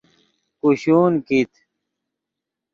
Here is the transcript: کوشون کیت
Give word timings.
کوشون 0.59 1.13
کیت 1.27 1.51